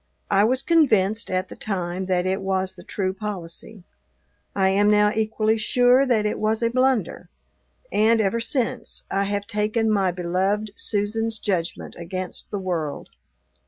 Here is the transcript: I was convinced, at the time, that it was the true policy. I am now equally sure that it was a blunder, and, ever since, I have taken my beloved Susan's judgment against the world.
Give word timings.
I 0.31 0.43
was 0.45 0.63
convinced, 0.63 1.29
at 1.29 1.49
the 1.49 1.55
time, 1.55 2.07
that 2.07 2.25
it 2.25 2.41
was 2.41 2.73
the 2.73 2.81
true 2.81 3.13
policy. 3.13 3.83
I 4.55 4.69
am 4.69 4.89
now 4.89 5.11
equally 5.13 5.59
sure 5.59 6.07
that 6.07 6.25
it 6.25 6.39
was 6.39 6.63
a 6.63 6.71
blunder, 6.71 7.29
and, 7.91 8.19
ever 8.19 8.39
since, 8.39 9.03
I 9.11 9.25
have 9.25 9.45
taken 9.45 9.91
my 9.91 10.09
beloved 10.09 10.71
Susan's 10.75 11.37
judgment 11.37 11.93
against 11.99 12.49
the 12.49 12.57
world. 12.57 13.09